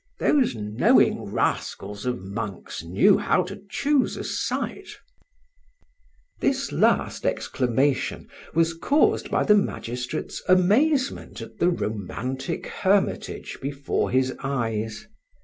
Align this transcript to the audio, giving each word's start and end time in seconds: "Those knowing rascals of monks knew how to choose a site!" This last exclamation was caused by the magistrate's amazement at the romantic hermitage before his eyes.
"Those 0.17 0.55
knowing 0.55 1.25
rascals 1.25 2.07
of 2.07 2.23
monks 2.23 2.83
knew 2.83 3.19
how 3.19 3.43
to 3.43 3.61
choose 3.69 4.17
a 4.17 4.23
site!" 4.23 4.89
This 6.39 6.71
last 6.71 7.23
exclamation 7.23 8.27
was 8.55 8.73
caused 8.73 9.29
by 9.29 9.43
the 9.43 9.53
magistrate's 9.53 10.41
amazement 10.49 11.39
at 11.39 11.59
the 11.59 11.69
romantic 11.69 12.65
hermitage 12.65 13.59
before 13.61 14.09
his 14.09 14.33
eyes. 14.41 15.05